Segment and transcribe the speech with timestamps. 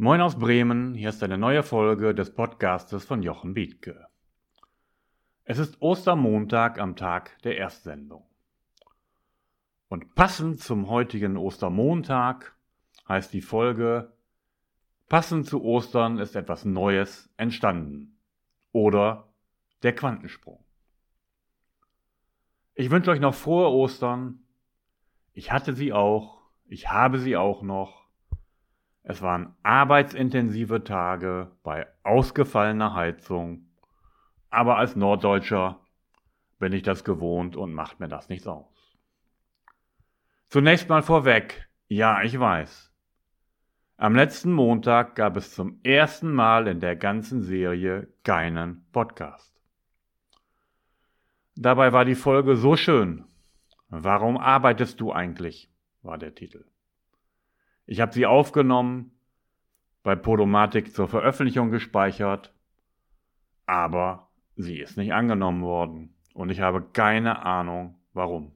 [0.00, 4.06] Moin aus Bremen, hier ist eine neue Folge des Podcastes von Jochen Bietke.
[5.42, 8.24] Es ist Ostermontag am Tag der Erstsendung.
[9.88, 12.54] Und passend zum heutigen Ostermontag
[13.08, 14.12] heißt die Folge
[15.08, 18.20] Passend zu Ostern ist etwas Neues entstanden.
[18.70, 19.26] Oder
[19.82, 20.62] der Quantensprung.
[22.76, 24.44] Ich wünsche euch noch frohe Ostern.
[25.32, 26.40] Ich hatte sie auch.
[26.66, 28.07] Ich habe sie auch noch.
[29.08, 33.66] Es waren arbeitsintensive Tage bei ausgefallener Heizung.
[34.50, 35.80] Aber als Norddeutscher
[36.58, 38.98] bin ich das gewohnt und macht mir das nichts aus.
[40.48, 41.70] Zunächst mal vorweg.
[41.88, 42.92] Ja, ich weiß.
[43.96, 49.58] Am letzten Montag gab es zum ersten Mal in der ganzen Serie keinen Podcast.
[51.56, 53.24] Dabei war die Folge so schön.
[53.88, 55.70] Warum arbeitest du eigentlich?
[56.02, 56.66] war der Titel.
[57.90, 59.12] Ich habe sie aufgenommen,
[60.02, 62.52] bei Podomatic zur Veröffentlichung gespeichert,
[63.64, 68.52] aber sie ist nicht angenommen worden und ich habe keine Ahnung warum.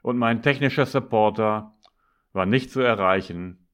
[0.00, 1.76] Und mein technischer Supporter
[2.32, 3.68] war nicht zu erreichen,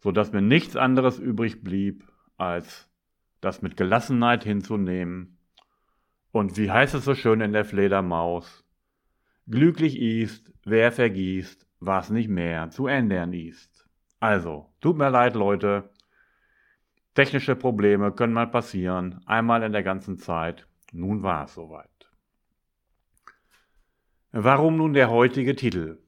[0.00, 2.90] so dass mir nichts anderes übrig blieb, als
[3.40, 5.38] das mit Gelassenheit hinzunehmen.
[6.32, 8.62] Und wie heißt es so schön in der Fledermaus?
[9.46, 13.88] Glücklich ist, wer vergießt, was nicht mehr zu ändern ist.
[14.20, 15.90] Also, tut mir leid, Leute.
[17.14, 20.66] Technische Probleme können mal passieren, einmal in der ganzen Zeit.
[20.92, 21.88] Nun war es soweit.
[24.30, 25.98] Warum nun der heutige Titel?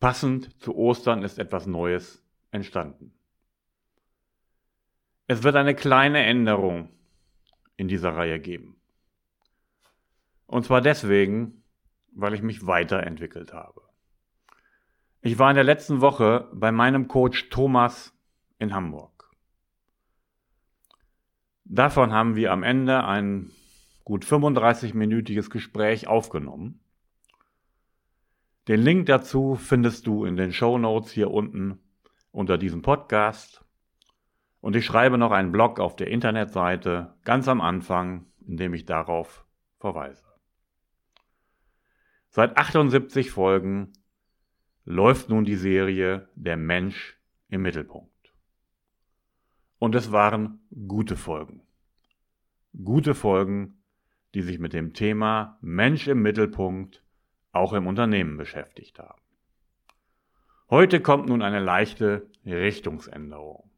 [0.00, 3.12] Passend zu Ostern ist etwas Neues entstanden.
[5.26, 6.90] Es wird eine kleine Änderung
[7.76, 8.76] in dieser Reihe geben.
[10.46, 11.64] Und zwar deswegen,
[12.12, 13.80] weil ich mich weiterentwickelt habe.
[15.26, 18.14] Ich war in der letzten Woche bei meinem Coach Thomas
[18.58, 19.30] in Hamburg.
[21.64, 23.50] Davon haben wir am Ende ein
[24.04, 26.78] gut 35-minütiges Gespräch aufgenommen.
[28.68, 31.78] Den Link dazu findest du in den Show Notes hier unten
[32.30, 33.64] unter diesem Podcast.
[34.60, 38.84] Und ich schreibe noch einen Blog auf der Internetseite ganz am Anfang, in dem ich
[38.84, 39.46] darauf
[39.78, 40.26] verweise.
[42.28, 43.94] Seit 78 Folgen
[44.84, 47.18] läuft nun die Serie Der Mensch
[47.48, 48.10] im Mittelpunkt.
[49.78, 51.62] Und es waren gute Folgen.
[52.82, 53.82] Gute Folgen,
[54.34, 57.02] die sich mit dem Thema Mensch im Mittelpunkt
[57.52, 59.20] auch im Unternehmen beschäftigt haben.
[60.68, 63.70] Heute kommt nun eine leichte Richtungsänderung.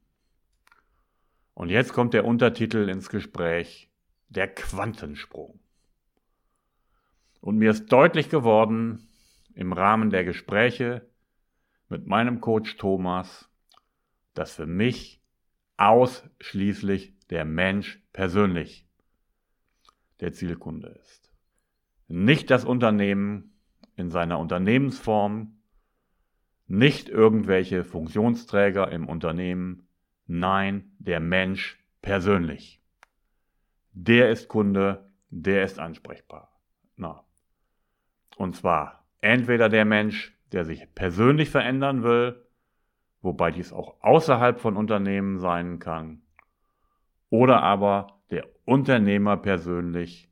[1.55, 3.91] Und jetzt kommt der Untertitel ins Gespräch,
[4.29, 5.61] der Quantensprung.
[7.41, 9.09] Und mir ist deutlich geworden
[9.57, 11.09] im Rahmen der Gespräche
[11.89, 13.51] mit meinem Coach Thomas,
[14.35, 15.23] dass für mich
[15.79, 18.87] ausschließlich der Mensch persönlich
[20.21, 21.33] der Zielkunde ist.
[22.07, 23.59] Nicht das Unternehmen
[23.97, 25.59] in seiner Unternehmensform,
[26.67, 29.89] nicht irgendwelche Funktionsträger im Unternehmen,
[30.27, 32.83] nein, der Mensch persönlich.
[33.93, 36.61] Der ist Kunde, der ist ansprechbar.
[36.97, 37.25] Na.
[38.37, 42.47] Und zwar entweder der Mensch, der sich persönlich verändern will,
[43.23, 46.23] wobei dies auch außerhalb von Unternehmen sein kann,
[47.31, 50.31] oder aber der Unternehmer persönlich,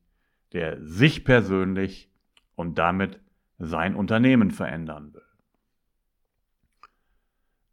[0.53, 2.11] der sich persönlich
[2.55, 3.21] und damit
[3.59, 5.23] sein Unternehmen verändern will.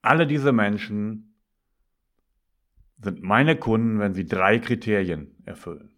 [0.01, 1.35] Alle diese Menschen
[3.03, 5.91] sind meine Kunden, wenn sie drei Kriterien erfüllen.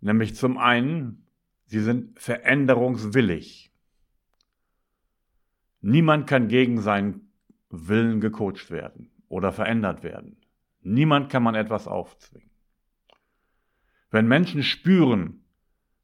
[0.00, 1.25] Nämlich zum einen,
[1.66, 3.72] sie sind veränderungswillig.
[5.80, 7.32] Niemand kann gegen seinen
[7.68, 10.38] Willen gecoacht werden oder verändert werden.
[10.80, 12.50] Niemand kann man etwas aufzwingen.
[14.10, 15.44] Wenn Menschen spüren,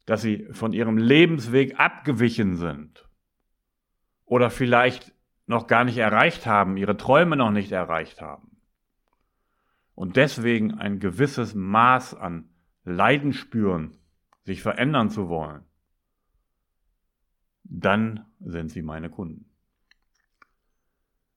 [0.06, 3.08] dass sie von ihrem Lebensweg abgewichen sind
[4.24, 5.14] oder vielleicht
[5.46, 8.56] noch gar nicht erreicht haben, ihre Träume noch nicht erreicht haben
[9.94, 12.48] und deswegen ein gewisses Maß an
[12.84, 13.96] Leiden spüren,
[14.44, 15.64] sich verändern zu wollen,
[17.64, 19.50] dann sind sie meine Kunden.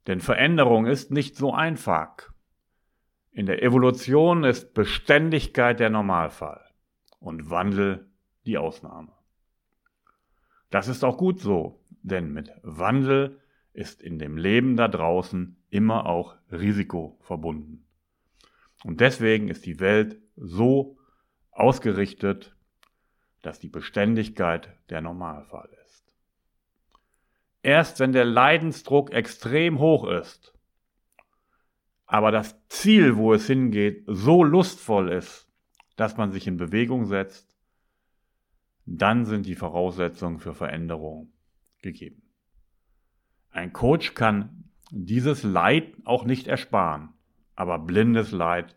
[0.08, 2.32] Denn Veränderung ist nicht so einfach.
[3.32, 6.64] In der Evolution ist Beständigkeit der Normalfall
[7.20, 8.10] und Wandel
[8.46, 9.12] die Ausnahme.
[10.70, 13.40] Das ist auch gut so, denn mit Wandel
[13.74, 17.86] ist in dem Leben da draußen immer auch Risiko verbunden.
[18.84, 20.98] Und deswegen ist die Welt so
[21.52, 22.55] ausgerichtet,
[23.46, 26.12] dass die Beständigkeit der Normalfall ist.
[27.62, 30.54] Erst wenn der Leidensdruck extrem hoch ist,
[32.06, 35.48] aber das Ziel, wo es hingeht, so lustvoll ist,
[35.96, 37.56] dass man sich in Bewegung setzt,
[38.86, 41.32] dann sind die Voraussetzungen für Veränderung
[41.82, 42.22] gegeben.
[43.50, 47.10] Ein Coach kann dieses Leid auch nicht ersparen,
[47.56, 48.76] aber blindes Leid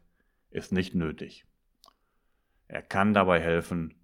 [0.50, 1.46] ist nicht nötig.
[2.66, 3.97] Er kann dabei helfen,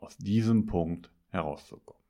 [0.00, 2.02] aus diesem Punkt herauszukommen.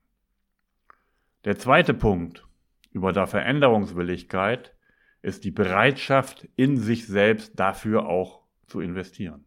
[1.45, 2.45] Der zweite Punkt
[2.91, 4.75] über der Veränderungswilligkeit
[5.21, 9.45] ist die Bereitschaft in sich selbst dafür auch zu investieren.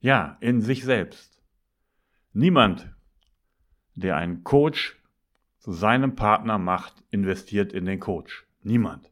[0.00, 1.42] Ja, in sich selbst.
[2.32, 2.94] Niemand,
[3.94, 5.00] der einen Coach
[5.58, 8.46] zu seinem Partner macht, investiert in den Coach.
[8.62, 9.10] Niemand.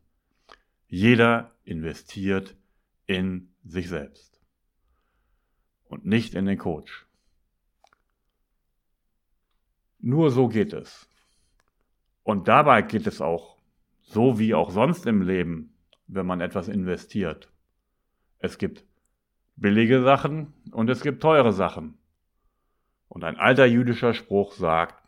[0.86, 2.56] Jeder investiert
[3.06, 4.40] in sich selbst
[5.84, 7.05] und nicht in den Coach.
[10.06, 11.10] Nur so geht es.
[12.22, 13.56] Und dabei geht es auch,
[14.02, 15.74] so wie auch sonst im Leben,
[16.06, 17.50] wenn man etwas investiert.
[18.38, 18.84] Es gibt
[19.56, 21.98] billige Sachen und es gibt teure Sachen.
[23.08, 25.02] Und ein alter jüdischer Spruch sagt,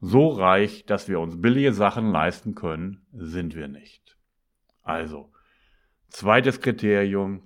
[0.00, 4.16] so reich, dass wir uns billige Sachen leisten können, sind wir nicht.
[4.82, 5.30] Also,
[6.08, 7.42] zweites Kriterium,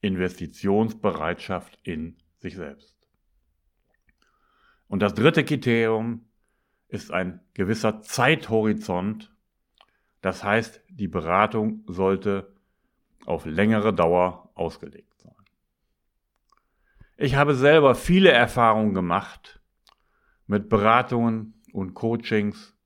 [0.00, 2.96] Investitionsbereitschaft in sich selbst.
[4.88, 6.26] Und das dritte Kriterium
[6.92, 9.34] ist ein gewisser Zeithorizont.
[10.20, 12.54] Das heißt, die Beratung sollte
[13.26, 15.34] auf längere Dauer ausgelegt sein.
[17.16, 19.60] Ich habe selber viele Erfahrungen gemacht
[20.46, 22.76] mit Beratungen und Coachings,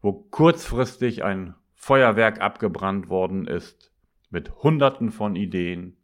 [0.00, 3.92] wo kurzfristig ein Feuerwerk abgebrannt worden ist
[4.30, 5.96] mit Hunderten von Ideen,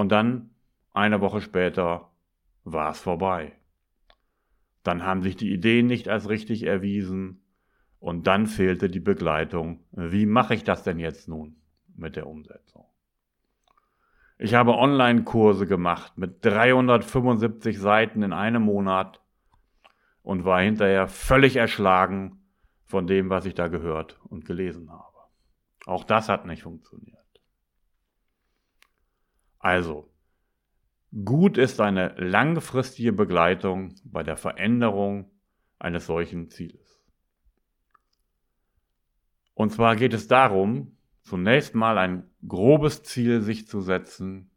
[0.00, 0.54] und dann,
[0.94, 2.10] eine Woche später,
[2.64, 3.59] war es vorbei.
[4.90, 7.44] Dann haben sich die Ideen nicht als richtig erwiesen
[8.00, 9.84] und dann fehlte die Begleitung.
[9.92, 11.62] Wie mache ich das denn jetzt nun
[11.94, 12.86] mit der Umsetzung?
[14.36, 19.22] Ich habe Online-Kurse gemacht mit 375 Seiten in einem Monat
[20.22, 22.42] und war hinterher völlig erschlagen
[22.84, 25.18] von dem, was ich da gehört und gelesen habe.
[25.86, 27.16] Auch das hat nicht funktioniert.
[29.60, 30.10] Also,
[31.12, 35.30] gut ist eine langfristige Begleitung bei der Veränderung
[35.78, 37.00] eines solchen Zieles.
[39.54, 44.50] Und zwar geht es darum, zunächst mal ein grobes Ziel sich zu setzen,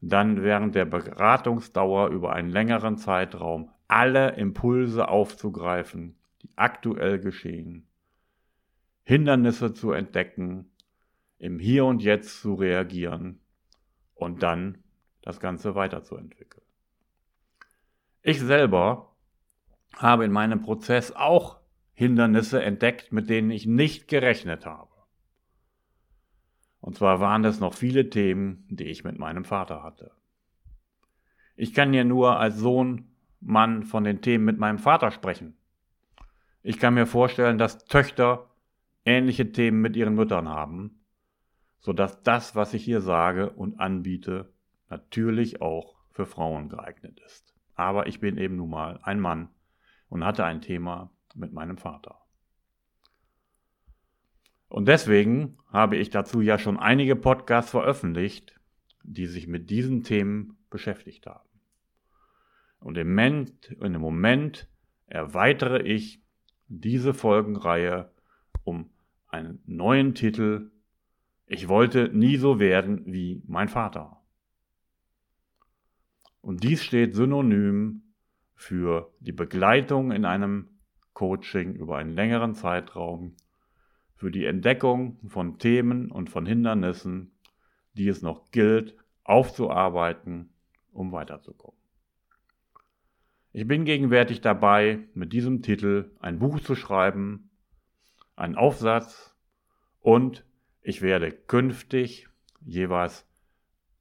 [0.00, 7.86] dann während der Beratungsdauer über einen längeren Zeitraum alle Impulse aufzugreifen, die aktuell geschehen,
[9.02, 10.70] Hindernisse zu entdecken,
[11.38, 13.40] im Hier und Jetzt zu reagieren
[14.14, 14.78] und dann
[15.22, 16.64] das Ganze weiterzuentwickeln.
[18.22, 19.14] Ich selber
[19.96, 21.60] habe in meinem Prozess auch
[21.94, 24.90] Hindernisse entdeckt, mit denen ich nicht gerechnet habe.
[26.80, 30.12] Und zwar waren es noch viele Themen, die ich mit meinem Vater hatte.
[31.56, 33.06] Ich kann ja nur als Sohn,
[33.40, 35.56] Mann von den Themen mit meinem Vater sprechen.
[36.62, 38.50] Ich kann mir vorstellen, dass Töchter
[39.04, 41.00] ähnliche Themen mit ihren Müttern haben
[41.80, 44.52] sodass das, was ich hier sage und anbiete,
[44.90, 47.54] natürlich auch für Frauen geeignet ist.
[47.74, 49.48] Aber ich bin eben nun mal ein Mann
[50.08, 52.18] und hatte ein Thema mit meinem Vater.
[54.68, 58.60] Und deswegen habe ich dazu ja schon einige Podcasts veröffentlicht,
[59.02, 61.48] die sich mit diesen Themen beschäftigt haben.
[62.78, 64.68] Und im Moment, dem Moment
[65.06, 66.22] erweitere ich
[66.68, 68.12] diese Folgenreihe
[68.64, 68.90] um
[69.28, 70.70] einen neuen Titel
[71.52, 74.19] ich wollte nie so werden wie mein Vater.
[76.40, 78.02] Und dies steht synonym
[78.54, 80.68] für die Begleitung in einem
[81.12, 83.36] Coaching über einen längeren Zeitraum,
[84.14, 87.32] für die Entdeckung von Themen und von Hindernissen,
[87.94, 90.50] die es noch gilt aufzuarbeiten,
[90.92, 91.78] um weiterzukommen.
[93.52, 97.50] Ich bin gegenwärtig dabei, mit diesem Titel ein Buch zu schreiben,
[98.36, 99.34] einen Aufsatz
[100.00, 100.44] und
[100.82, 102.28] ich werde künftig
[102.60, 103.26] jeweils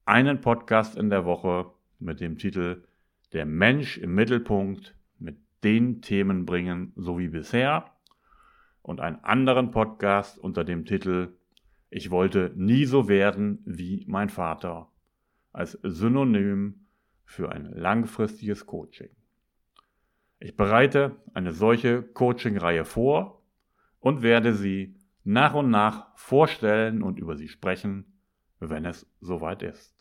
[0.06, 2.84] einen Podcast in der Woche mit dem Titel
[3.34, 7.92] Der Mensch im Mittelpunkt mit den Themen bringen, so wie bisher.
[8.82, 11.34] Und einen anderen Podcast unter dem Titel
[11.90, 14.90] Ich wollte nie so werden wie mein Vater
[15.52, 16.86] als Synonym
[17.26, 19.10] für ein langfristiges Coaching.
[20.40, 23.44] Ich bereite eine solche Coaching-Reihe vor
[24.00, 28.06] und werde sie nach und nach vorstellen und über sie sprechen,
[28.60, 29.99] wenn es soweit ist.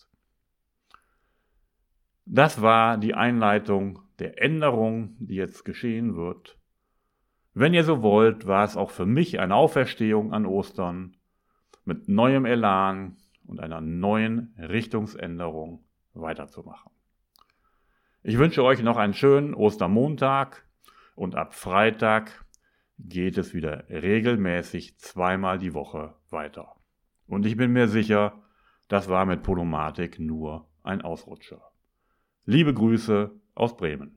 [2.31, 6.59] Das war die Einleitung der Änderung, die jetzt geschehen wird.
[7.55, 11.17] Wenn ihr so wollt, war es auch für mich eine Auferstehung an Ostern,
[11.87, 13.17] mit neuem Elan
[13.47, 16.93] und einer neuen Richtungsänderung weiterzumachen.
[18.23, 20.69] Ich wünsche euch noch einen schönen Ostermontag
[21.15, 22.45] und ab Freitag
[22.99, 26.75] geht es wieder regelmäßig zweimal die Woche weiter.
[27.27, 28.43] Und ich bin mir sicher,
[28.87, 31.68] das war mit Polomatik nur ein Ausrutscher.
[32.47, 34.17] Liebe Grüße aus Bremen.